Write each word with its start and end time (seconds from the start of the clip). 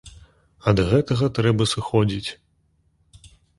Ад 0.71 0.81
гэтага 0.91 1.29
трэба 1.37 1.63
сыходзіць. 1.73 2.29